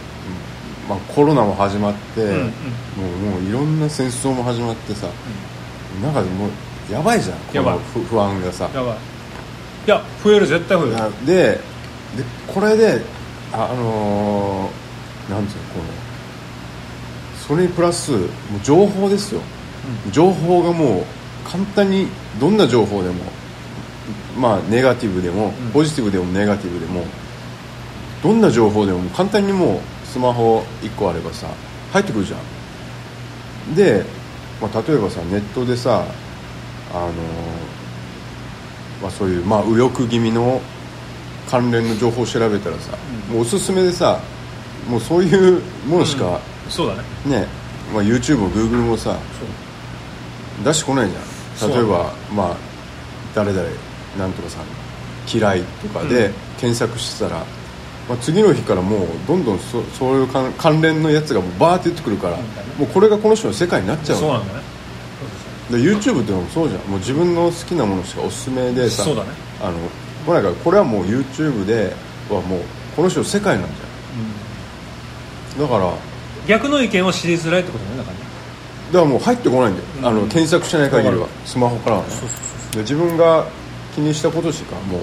[0.87, 2.37] まあ、コロナも始まって、うんうん。
[2.37, 5.07] もうもういろんな戦争も始まってさ、
[6.01, 6.13] なん。
[6.13, 8.69] かもうやばいじゃんこの不不安がさ。
[8.73, 8.95] やばい。
[9.87, 10.95] いや増える絶対増える。
[10.95, 11.59] なでで
[12.47, 13.01] これで
[13.51, 15.85] ああのーなんていうのこの
[17.47, 18.29] それにプラスもう
[18.63, 19.41] 情報ですよ、
[20.11, 21.03] 情報がもう
[21.49, 22.07] 簡単に
[22.39, 23.15] どんな情報でも
[24.37, 25.71] まあネガティブでも、うん。
[25.71, 27.03] ポジティブでもネガティブでも
[28.23, 29.79] どんな情報でも簡単にもう
[30.17, 31.47] スマホ1個あればさ
[31.93, 32.37] 入ってくるじゃ
[33.71, 33.75] ん。
[33.75, 34.03] で、
[34.59, 36.03] まあ、例えばさネットでさ
[36.91, 37.13] あのー
[38.99, 40.59] まあ、そういう、まあ、右翼気味の
[41.47, 42.97] 関連の情報を調べたらさ、
[43.29, 43.35] うん。
[43.35, 44.19] もうおすすめでさ
[44.89, 47.01] もうそういうものしか、そうだね。
[47.27, 47.47] ね、
[47.93, 49.19] まあ、YouTube も Google もさ
[50.65, 51.69] 出してこないじゃん。
[51.69, 52.57] 例えばまあ
[53.35, 53.69] 誰々
[54.17, 54.65] なんとかさん
[55.31, 56.33] 嫌いとかでうん。
[56.59, 57.45] 検索してたら、
[58.07, 62.43] まあ、次の日からもうどんどんそそういう関関連のやつがもうバーって言ってくるから、うん。
[62.79, 64.61] もうこれがこの人の世界になっちゃうそうなんだね。
[65.71, 66.81] で YouTube ってのもそうじゃん。
[66.83, 69.29] もう自分の好きなものしかおすすめでさそうだね。
[69.61, 69.89] あのも
[70.29, 71.93] うなんかこれはもう YouTube で
[72.29, 72.61] はもう
[72.95, 75.67] この人の世界なんじゃん。
[75.67, 75.97] だからだか
[76.47, 78.23] 逆の意見を知りづらいってことねだからね
[78.93, 81.27] らもう入ってこないんだよ、あのうん検索しない限りは。
[81.45, 82.09] スマホからはね。
[82.77, 83.45] 自分が
[83.95, 85.01] 気にしたことしかもう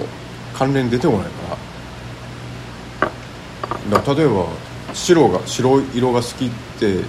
[0.53, 1.74] 関連出てこないからだから
[3.89, 4.47] 例えば
[4.93, 7.01] 白が白色が好きって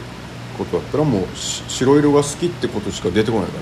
[0.59, 3.53] ことだったらもうし白色が好きってことしか出てこないか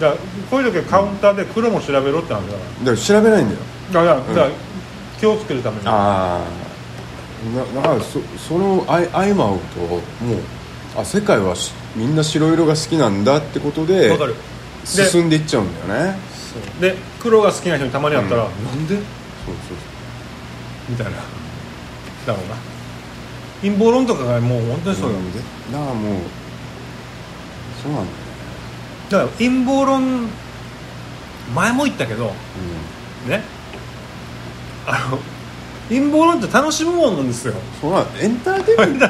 [0.00, 0.10] ら。
[0.10, 0.16] だ
[0.50, 3.60] こういう時はカウンターで黒も調べろって話だかだから調べないんだよ。
[3.92, 4.50] らだから,、だから
[5.20, 5.82] 気をつけるために。
[5.86, 6.64] ああ
[7.76, 10.00] だからそその相相まうともう
[10.96, 14.18] あ世界はしみんな白色が好きなんだってことで
[14.84, 16.18] 進んでいっちゃうんだよね。
[16.80, 18.64] で黒が好きな人にたまに会ったら、うん。
[18.64, 18.94] なんで？
[18.96, 19.76] そうそう。
[20.88, 21.12] みたいな
[22.26, 22.54] だろうな。
[23.62, 25.38] 陰謀論とかがもう本当にそうよ、なんで。
[25.38, 25.94] だからもう
[27.82, 28.14] そうなんだよね。
[29.10, 30.28] だから陰謀論
[31.54, 32.32] 前も言ったけど
[33.26, 33.42] ね。
[34.86, 35.18] あの
[35.88, 37.54] 陰謀論って楽しむもんなんですよ。
[37.80, 39.08] そうなんエンターテインメント。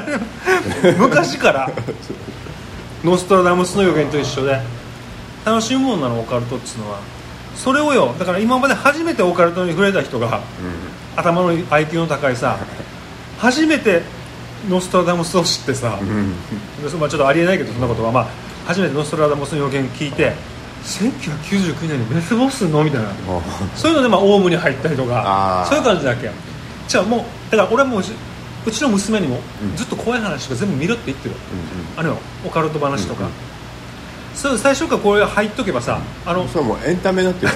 [0.99, 1.69] 昔から。
[3.03, 4.59] ノストラダムスの予言と一緒で。
[5.45, 6.99] 楽しむもんなのオカルトっつうのは。
[7.55, 10.41] それをよだから今まで初めてオカルトに触れた人が
[11.15, 12.57] 頭の IQ の高いさ
[13.39, 14.01] 初めて
[14.69, 16.33] ノストラダムスを知ってさ、うん。
[16.99, 18.27] まあ、ちょっとありえないけどそんなことは、まあ、
[18.65, 20.33] 初めてノストラダムスの予言聞いて
[20.83, 23.09] 1999年に滅亡すんのみたいな。
[23.75, 26.29] そういうので、まあ、オウムに入ったりとかそういう感じだっけ
[26.87, 29.75] じゃあもうだから俺はもううちの娘にもうん。
[29.75, 31.37] ずっと怖い話とか全部見ろって言ってる、う
[31.97, 33.33] んあのよオカルト話とか、うんうん。
[34.35, 37.51] そう最初からこれ入っとけばさあのそれはもうエンタメになってる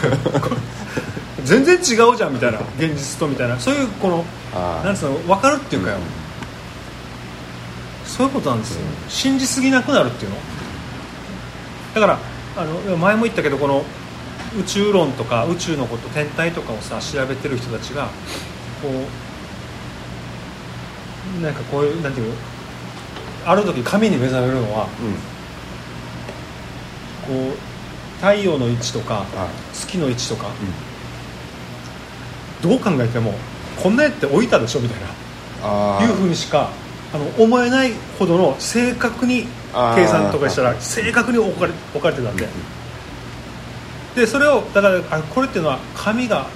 [1.43, 2.59] 全然違うじゃんみたいな。
[2.77, 3.59] 現実とみたいな。
[3.59, 5.97] そういうこのなんつうの分かるっていうかよ、
[8.05, 10.37] そういうことなんですよ、信じすぎなくなるっていうの。
[11.95, 12.19] だから
[12.57, 13.83] あの前も言ったけどこの
[14.59, 18.05] 宇宙論とか宇宙のこと天体とかをさ調べてる人たちが
[18.81, 18.89] こ
[21.39, 22.35] うなんかこういうなんていうの？
[23.45, 24.87] ある時神に目覚めるのは
[27.27, 27.31] うん。
[27.49, 27.57] こう
[28.15, 29.27] 太陽の位置とかはい。
[29.73, 30.47] 月の位置とか、
[32.61, 33.33] どう考えても
[33.81, 35.07] こんなやって置いたでしょみたいな。
[35.61, 36.69] あいうふうにしか
[37.13, 39.45] あの思えないほどの正確に
[39.95, 42.47] 計算とかしたら正確に置かれ置かれてたんで。
[44.15, 46.47] でそれをだからあこれっていうのは神が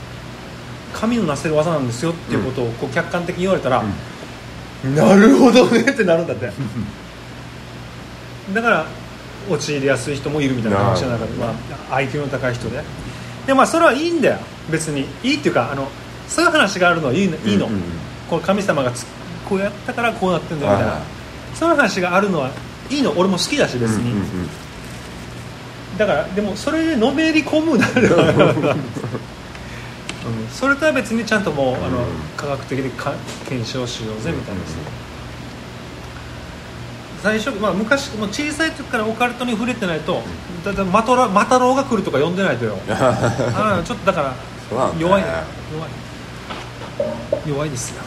[0.93, 3.83] 神のなせる技なんですよっていうことをこう客観的に言われたら、
[4.83, 6.51] なるほどねってなるんだって。
[8.53, 8.85] だから
[9.49, 11.53] 陥りやすい人もいるみたいな話の中で、ま
[11.89, 12.83] あ、IQ の高い人で
[13.47, 14.37] でまあそれはいいんだよ。
[14.69, 15.05] 別に。
[15.23, 15.89] いいっていうかあの
[16.33, 17.69] そういう話があるのはいいの,、いいの。
[18.27, 19.05] こう神様がつ
[19.47, 21.01] こうやったからこうなってんだよみたいな、はい
[21.53, 22.49] そういう話があるのは
[22.89, 23.11] いいの。
[23.11, 24.15] 俺も好きだし別に、
[25.99, 28.77] だからでもそれでのめり込むなら、 うん、
[30.51, 32.05] それとは別にちゃんともう、あのうん。
[32.35, 33.13] 科学的にか
[33.47, 34.61] 検証しようぜみたいな
[37.21, 40.21] 最初、まあ、昔もう小さい時からオカルトに触れてないと、
[40.65, 42.77] だだマトラマタロウが来るとか呼んでないとよ。
[42.89, 44.33] あーちょっとだから
[44.99, 45.27] 弱いね。
[45.71, 45.89] 弱い
[47.47, 48.03] 弱いですよ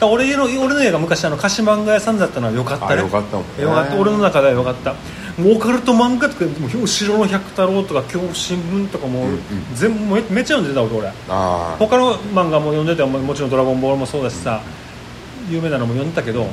[0.00, 2.94] 俺の俺の家が昔あの菓子漫画屋さんだったのはよかったね。
[2.94, 3.64] あよかったもんね。
[3.64, 3.96] よかった。
[3.98, 4.92] 俺の中ではよかった。
[4.92, 9.40] もうオカルト漫画とかもう後ろの百太郎とか恐怖新聞とかもううんうん。
[9.74, 11.08] 全部めめっちゃ読んでた俺。
[11.08, 11.76] ああ。
[11.80, 14.60] 他の漫画も読んでてももちろん「ドラゴンボール」もそうだしさ
[15.50, 16.46] 有名なのも読んでたけど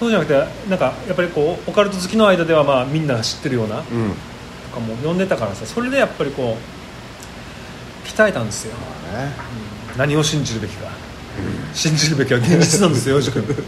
[0.00, 4.10] そうじゃなくてなんかやっぱりこうオカルト好きの間ではまあみんなが知ってるようなとうん。
[4.72, 6.56] かも読んでたからさそれでやっぱりこ
[8.04, 8.72] う鍛えたんですよ。
[9.12, 9.34] ね
[9.96, 10.90] 何を信じるべきか。
[11.74, 13.62] 信じるべきは現実なんですよよ君、 だか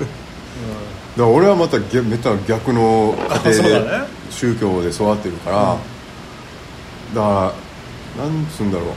[1.16, 3.14] ら俺はまた逆めった逆の
[3.44, 5.76] 家庭で宗教で育ってるから、
[7.14, 7.54] だか
[8.16, 8.88] らなんつうんだろう。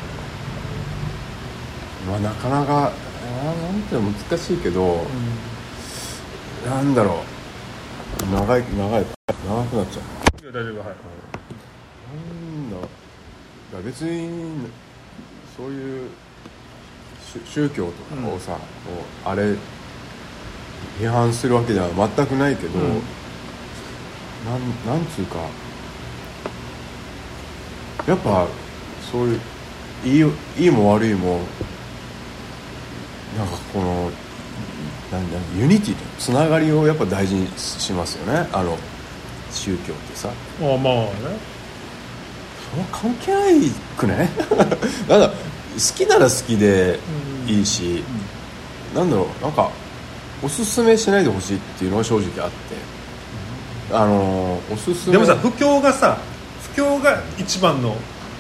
[2.09, 2.91] まあなかなか
[3.43, 5.05] なんて難しいけど、
[6.65, 8.31] なんだろう。
[8.33, 9.05] 長い長い
[9.47, 10.01] 長くなっちゃ
[10.41, 10.43] う。
[10.43, 10.87] いや大丈夫はい。
[12.71, 12.87] なんだ
[13.83, 14.69] 別に
[15.57, 16.09] そういう
[17.31, 18.59] 宗宗教とかをさ、こ
[19.25, 19.55] うあれ
[20.99, 23.01] 批判するわけでは全くないけど、うん。
[24.43, 25.37] なんなんつうか
[28.07, 28.47] やっぱ
[29.11, 29.39] そういう
[30.03, 30.19] い
[30.59, 31.41] いいいも悪いも
[33.37, 34.11] なんかこの
[35.11, 38.47] なんだユニティとつながりをやっぱ大事にしますよね。
[38.51, 38.77] あの
[39.51, 40.29] 宗教ってさ。
[40.29, 40.81] あまあね。
[42.71, 44.29] それは関係ないくね。
[45.07, 45.35] なんだ好
[45.77, 46.99] きなら好きで
[47.47, 48.03] いいし、
[48.93, 49.69] なんだろうなんか
[50.43, 52.91] おすすめしないでほしいっていうのが正直あって。
[53.93, 56.17] あのおすすめでもさ不況がさ
[56.73, 57.95] 不況が一番の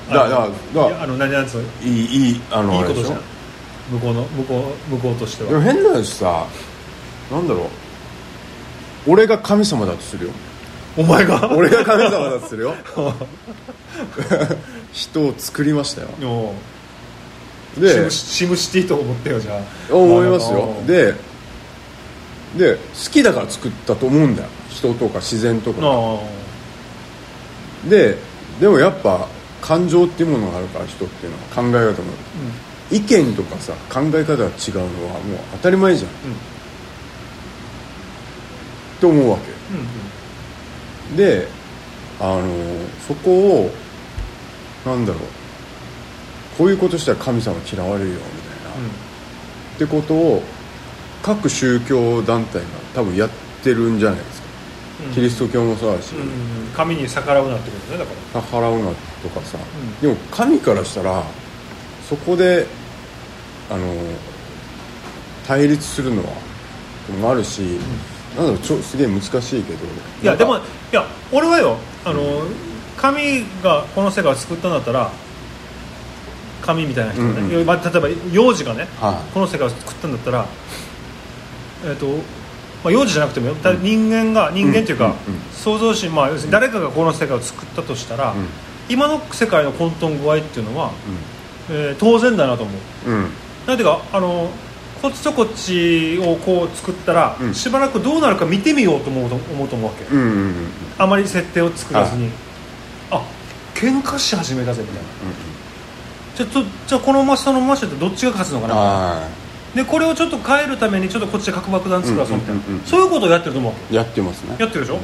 [0.09, 1.03] だだだ。
[1.03, 3.19] あの何なんつうのいいいいあのあれでしょいいことじゃん。
[3.91, 5.49] 向こうの向こう向こうとしては。
[5.49, 6.47] でも変な話さ
[7.29, 7.67] なんだろう。
[9.07, 10.31] 俺が神様だとするよ。
[10.97, 11.51] お前が？
[11.51, 12.75] 俺が神様だとするよ。
[14.93, 16.07] 人を作りましたよ
[17.79, 19.57] でムシムシティと思ってよじゃ
[19.89, 19.93] あ。
[19.95, 20.75] 思いますよ。
[20.83, 21.13] あで
[22.57, 22.81] で好
[23.11, 24.49] きだから作ったと思うんだよ。
[24.69, 25.79] 人とか自然とか。
[25.83, 26.19] あ
[27.89, 28.17] で
[28.59, 29.27] でもやっぱ
[29.61, 32.11] 感情っていうものがあるから人っていうのは考え方も、
[32.91, 36.13] 意見とかさ考え方が違うのはもう当たり前じゃん、っ
[38.99, 39.79] て思うわけうん
[41.09, 41.17] うん。
[41.17, 41.47] で
[42.19, 42.43] あの
[43.07, 43.71] そこを
[44.85, 45.21] なんだろう
[46.61, 48.69] こういうことしたら神様嫌われるよみたいな、
[49.75, 50.43] ってことを
[51.23, 53.29] 各宗教団体が多分やっ
[53.63, 54.47] てるんじゃないですか、
[55.07, 55.13] うん。
[55.15, 56.21] キリスト教もそうだし、うん。
[56.21, 56.27] うん
[56.71, 58.41] 神に逆らうなってことねだから。
[58.41, 58.91] 逆らうな
[59.23, 60.01] とかさ、ん。
[60.03, 61.23] でも神からしたら
[62.07, 62.67] そこで
[63.71, 63.91] あの
[65.47, 66.29] 対立するのは
[67.19, 67.61] もあるし、
[68.37, 69.27] なんだろうちょすげえ難し
[69.59, 69.79] いけど。
[70.21, 70.59] いやでもい
[70.91, 72.43] や俺はよあの、
[72.97, 75.11] 神がこの世界を作ったんだったら
[76.61, 77.65] 神みたいな人がね、うんうん。
[77.65, 79.33] まあ例えば幼児がね、はい。
[79.33, 80.45] この世界を作ったんだったら
[81.85, 82.05] えっ、と
[82.83, 83.55] まあ、幼児じゃなくてもよ。
[83.55, 88.47] た人間が人間っていうか、うんうん創造主、まあ、要するに誰かがこの世界を作ったとしたら、うん。
[88.89, 90.91] 今の世界の混沌具合っていうのは、
[91.69, 92.71] えー当然だなと思
[93.05, 93.09] う。
[93.09, 93.15] うん。
[93.15, 93.29] うん
[93.67, 94.49] なんていうかあの
[95.03, 97.53] こっちとこっちをこう作ったら、うん。
[97.53, 100.53] しばらくどうなるか見てみようと思うと思うと思うわけ、うんうんうんうん。
[100.97, 102.29] あまり設定を作らずに、
[103.11, 103.23] あ
[103.75, 105.01] 喧嘩し始めたぜみたいな
[106.45, 108.73] じゃじゃあこのままそのまましててどっちが勝つのかな？
[108.75, 109.27] あ
[109.75, 112.63] でこれをちょっと変えるためにちょっとこっちで核爆弾作らそうみたいな、う。
[112.63, 112.85] んうんうんうん。
[112.85, 114.55] そういうことをやってると思うやってますね。
[114.57, 114.99] けやってるでしょ、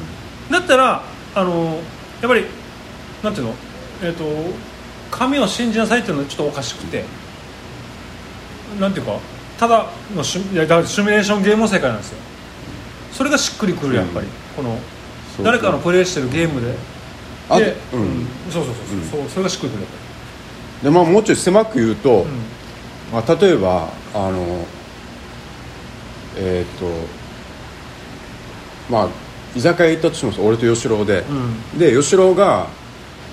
[0.50, 1.02] だったら
[1.34, 1.80] あの
[2.20, 2.44] やっぱり
[3.22, 3.54] なんていうの？
[4.02, 4.24] えっ、と
[5.10, 7.04] 神を信じなさいっていうのはちょっとおかしくて。
[8.78, 9.18] なんていうか
[9.58, 12.18] ただのシミュレーションゲームの世界なんですよ。
[13.12, 14.32] それがしっくりくるやっぱり、うん。
[14.54, 14.78] この
[15.42, 16.74] 誰かのプレイしてるゲームで。
[17.48, 18.26] あで、うん。
[18.50, 18.74] そうそう
[19.10, 19.28] そう、そう。
[19.30, 19.96] それがしっくりくるやっぱ
[20.82, 22.24] でまあもうちょい狭く言うと、
[23.12, 24.64] まあ、例えばあの
[26.36, 26.86] えっ、と
[28.90, 29.08] まあ
[29.56, 30.40] 居酒屋行ったとします。
[30.40, 31.78] 俺と吉郎で、うん。
[31.78, 32.68] で吉郎が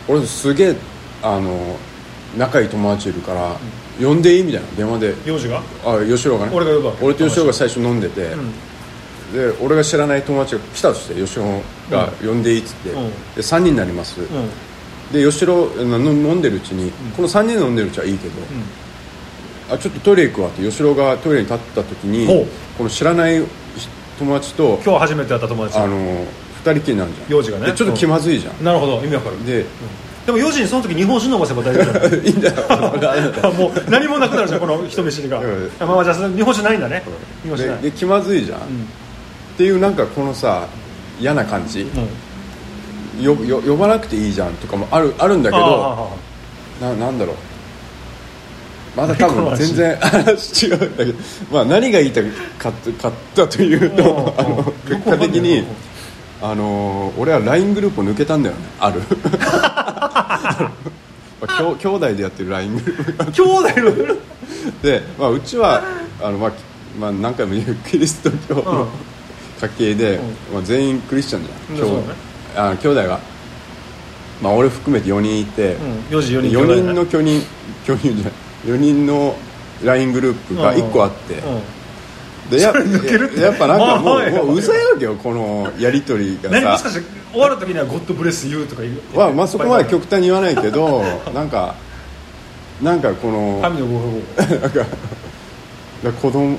[0.07, 0.75] 俺すげえ
[1.21, 1.77] あの
[2.37, 3.55] 仲いい友達いるから、
[3.99, 4.67] 呼んでいいみたいな。
[4.71, 5.15] 電話で。
[5.25, 5.61] 幼児が？
[5.85, 6.51] あ吉郎がね。
[6.53, 8.51] 俺が俺と吉郎が最初飲んでて、ん。
[9.33, 13.09] で俺が知らない友達が来たとして吉郎が呼んでいいっつって、うん。
[13.11, 14.27] で3人になります、うん
[15.15, 18.33] で吉郎飲んでるうちに、この3人で飲んでるうちはいいけど、
[19.71, 22.27] あちょっとトイレ行くわって吉郎がトイレに立った時に
[22.77, 23.41] この知らない
[24.19, 26.25] 友達と今日初めて会った友達あの2
[26.63, 27.29] 人きりなんじゃん。
[27.29, 27.67] 幼児がね。
[27.67, 28.99] でちょっと気まずいじゃん、なるほど。
[29.01, 29.45] 意味わかる。
[29.45, 29.65] で
[30.25, 32.55] でも幼児にその時日本酒飲ませば大丈夫だよ いいんだよ。
[33.53, 35.71] もう何もなくなるじゃんこの人見知りが、うん。
[35.79, 37.03] まあまあじゃあ日本酒ないんだね、
[37.43, 37.81] 日本酒ない。
[37.81, 38.61] でで気まずいじゃん、っ
[39.57, 40.67] ていうなんかこのさ
[41.21, 41.89] 嫌な感じ、うん
[43.21, 46.09] よよ呼ばなくていいじゃんとかもあるあるんだけど
[46.81, 47.35] ななんだろう。
[48.95, 51.13] まだ多分全然 話違うんだけど、
[51.51, 55.65] まあ、何が言いたかったかったというとあの結果的に
[56.41, 58.61] あの俺は LINE グループを抜けたんだよね。
[58.79, 59.01] ある。
[61.41, 63.25] まあ兄兄弟でやってる LINE グループが。
[63.31, 64.15] 兄弟の。
[64.81, 65.83] で、まあ、うちは
[66.21, 66.51] あの、まあ
[66.99, 68.87] まあ、何回も言うキリスト教のうん。
[69.61, 70.19] 家系で、
[70.53, 73.19] まあ、全員クリスチャンじゃん、兄うんそうだねあ兄弟が、
[74.41, 77.41] まあ、俺含めて4人いて、うん幼児4人4人の巨人
[77.85, 78.33] 巨人じゃない
[78.65, 79.35] 4人の
[79.83, 81.41] LINE グループが1個あって、
[82.49, 86.49] でやそれ抜けるってやっぱなんかもう,、まあもううざいわけよこのやり取りがさ。
[86.49, 89.01] 何もしかして終わる時には「ゴッドブレスユー」とか言う。
[89.13, 91.75] まあ、まあそこまで極端に言わないけどなんか
[92.81, 93.59] なんかこの。
[93.61, 94.21] 神のご保護
[96.03, 96.57] なんか子供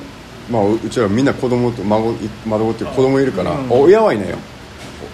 [0.50, 3.66] まあううちらみんな子供と孫い孫っていう子供いるから、うん。
[3.70, 4.36] 親はいないよ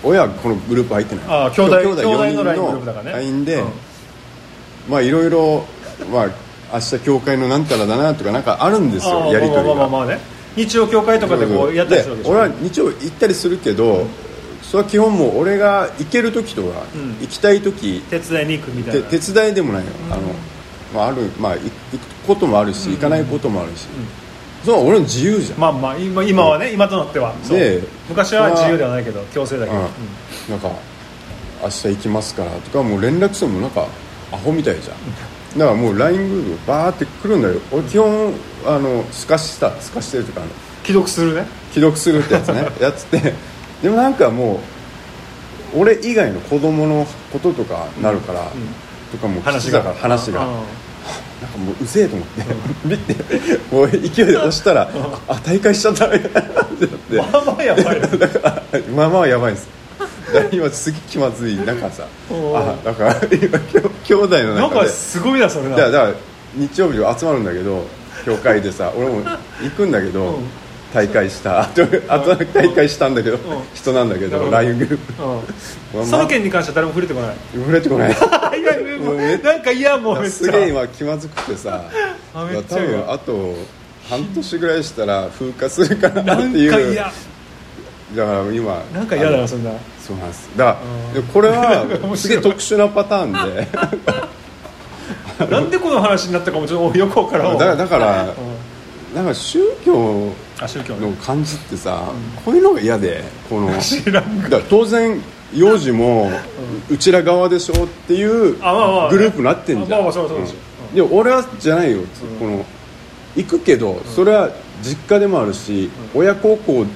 [0.03, 1.25] 親はこのグループ入ってない。
[1.29, 3.13] ああ兄弟兄弟の四人ね。
[3.13, 3.69] LINE で、うん。
[4.91, 5.65] まあいろいろ
[6.13, 6.31] まあ
[6.73, 10.19] 明日教会のなんたらだなとかなんかあるんですよやり取りが。
[10.57, 12.33] 日曜教会とかでこうやったりするわけでしょ。
[12.33, 14.07] 俺は日曜行ったりするけど、
[14.63, 17.19] それは基本もう俺が行ける時とか、うん。
[17.21, 20.23] 行きたい時手伝いに行くみたいてな手伝いでもないよ、あの
[20.95, 21.73] まあ、あるまあい行く
[22.27, 23.87] こともあるし、行かないこともあるし、
[24.65, 27.35] それは俺の自由じゃん、まあまあ今今はね今となっては。
[27.43, 27.59] そう。
[27.59, 29.87] で昔は自由ではないけど強制だけど、うん
[30.51, 30.71] なんか
[31.63, 33.87] 明日行きますからとかもう連絡してもなんか
[34.33, 35.59] アホみたいじゃん。
[35.59, 37.61] だからもう LINE グループバーって来るんだよ。
[37.71, 38.33] 俺基本
[38.67, 40.51] あの透かした透かしてるとかあの
[40.83, 41.47] 既読するね。
[41.73, 42.67] 既読するってやつね。
[42.81, 43.35] やつって。
[43.83, 44.61] でもなんかも
[45.75, 48.51] う俺以外の子供のこととかなるから、
[49.11, 49.83] とかもう話が聞い。
[49.83, 50.45] てたから話が。
[50.47, 50.55] うん
[51.41, 52.43] なんかもううぜえと思って
[52.85, 53.17] 見て
[53.71, 54.89] もう勢いで押したら
[55.29, 57.17] あ大会しちゃったみたいなってなって。
[57.17, 58.07] まあまあやばいよ。
[58.19, 58.63] だから
[58.95, 59.69] まあまあやばいです。
[60.51, 62.05] 今すげえ気まずいなんかさ。
[62.31, 65.77] おあだから今きょ兄弟のなん中でかすごいなそれな。
[65.77, 66.13] だから
[66.55, 67.85] 日曜日に集まるんだけど
[68.25, 69.23] 教会でさ俺も
[69.63, 70.45] 行くんだけど、うん
[70.93, 71.63] 大会した。
[71.63, 71.87] あと
[72.53, 73.39] 大会したんだけど、
[73.75, 75.99] 人なんだけど LINE グループ。
[75.99, 76.07] うん。
[76.07, 77.37] その件に関しては誰も触れてこない。
[77.55, 78.11] 触れてこない。
[78.61, 81.85] いやいやもうなんか嫌もうすげえ今気まずくてさ。
[82.35, 83.55] 多分あと
[84.09, 86.95] 半年ぐらいしたら風化するかなっていう。
[86.95, 87.13] だか
[88.15, 88.83] ら今。
[88.93, 89.71] なんか嫌だなそんな。
[90.07, 90.51] そうなんです。
[90.57, 91.15] だかうん。
[91.15, 91.49] らでこれ
[92.03, 93.69] 面はすげえ特殊なパターンで。
[95.51, 97.53] なんでこの話になったかもちょっとよくわからんわ。
[97.55, 99.17] だからだからうん。
[99.17, 100.33] なんか宗教
[101.01, 101.13] の。
[101.17, 102.13] 感じってさ、
[102.45, 103.71] こういうのが嫌でこの。
[104.69, 105.21] 当然
[105.55, 106.31] 幼児も
[106.91, 111.99] うちら側でしょっていうグループになってんじゃん、で俺はじゃないよ、
[112.39, 112.65] この
[113.37, 114.51] 行くけどそれは
[114.83, 116.87] 実家でもあるし、親孝行っ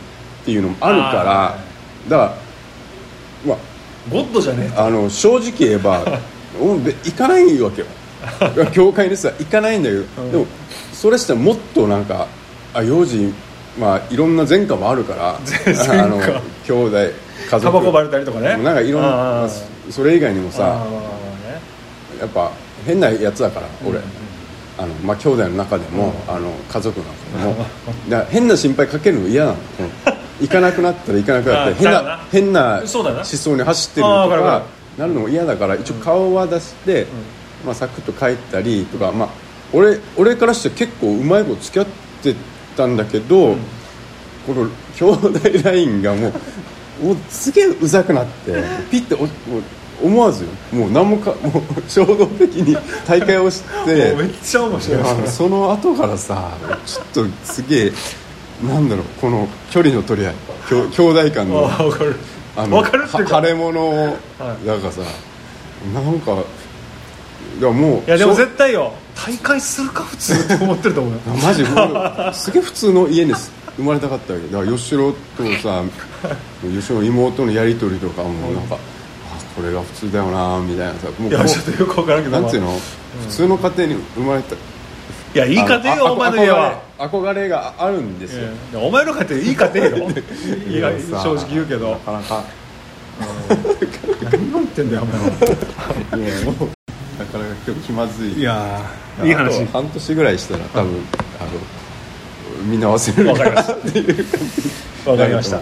[0.45, 1.59] ていうのもあるからあ
[2.09, 2.35] だから
[3.47, 3.59] まあ
[4.11, 6.05] ゴッドじゃねあの正直言えば
[6.59, 7.87] 行かないわけよ。
[8.73, 10.33] 教会にさ行かないんだけど、うん。
[10.33, 10.47] でも
[10.93, 12.27] それしたらもっとなんか
[12.73, 13.33] あ幼児
[13.79, 16.19] まあいろんな前科もあるからあの
[16.67, 17.11] 兄弟家
[17.51, 17.63] 族。
[17.63, 18.57] タバコばれたりとかね。
[18.57, 19.49] なんかいろんな
[19.91, 21.61] それ以外にもあさあね。
[22.21, 22.51] やっぱ
[22.85, 23.99] 変なやつだから俺、
[24.79, 27.67] あのまあ兄弟の中でも、あの家族の中でも。
[28.09, 29.59] だ変な心配かけるの嫌なの。
[30.41, 34.63] 行かなくなったら行かなくなったら 変な変な思想に走ってるとか
[34.99, 37.07] なるのも嫌だから一応顔は出して、
[37.65, 39.29] まあ、サクッと帰ったりとか、まあ、
[39.73, 41.87] 俺俺からして結構うまいこと付き合っ
[42.23, 42.35] て
[42.77, 43.57] たんだけど、
[44.47, 46.33] この兄弟ラインがもう
[47.07, 48.53] もうすげえうざくなって
[48.91, 49.15] ピッて
[50.03, 50.51] 思わずよ。
[50.73, 55.29] もう何もかもう衝動的に大会をしてめっちゃ面白い。
[55.29, 56.57] その後からさ
[56.87, 57.93] ちょっとすげえ
[58.65, 60.35] なんだろうこの距離の取り合い
[60.71, 62.17] 兄弟間のわかる。
[62.57, 62.93] あの腫
[63.43, 64.17] れ物は
[64.63, 64.67] い。
[64.67, 65.03] なんかさ
[65.93, 66.33] なんか
[67.59, 71.21] いやもういやでも絶対よ大会するか普通って思ってると思うよ。
[71.43, 71.65] マジ？
[71.65, 73.33] 俺すげえ普通の家に
[73.77, 74.47] 生まれたかったわけ。
[74.47, 75.19] だから吉郎と
[75.63, 75.83] さ
[76.63, 78.79] 吉郎の妹のやり取りとかもなんか、あ
[79.57, 82.79] これが普通だよなみたいなさもういやちょっとよく分からんけどなんていうの、
[83.23, 84.59] 普通の家庭に生まれたい
[85.35, 86.83] やいい家庭よお前の家は。
[86.99, 90.09] 憧れがあるんですよ、いやお前の家庭いい家庭よ。
[91.23, 91.91] 正直言うけど。
[91.91, 92.45] なかなか。
[94.31, 95.27] 何言ってんだよお前は。
[96.17, 96.76] いやもう
[97.19, 98.33] なかなか今日気まずい。
[98.35, 99.65] いやーいい話。
[99.67, 101.03] 半年ぐらいしたら多分、
[101.41, 101.51] あの
[102.65, 103.73] みんな忘れるわかりました。
[103.73, 104.25] っていう感
[105.05, 105.61] じわかりました。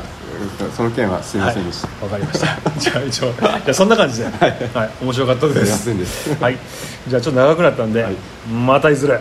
[0.77, 2.71] その件はすいませんでした、わかりました。
[2.79, 4.25] じゃあ一応じゃあそんな感じで。
[4.27, 5.79] はい、面白かったです。
[5.79, 6.45] すいませんでした。
[6.45, 6.59] はい。
[7.07, 8.17] じゃあちょっと長くなったんで、はい。
[8.49, 9.21] またいずれ。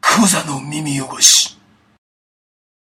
[0.00, 1.35] クザの耳汚し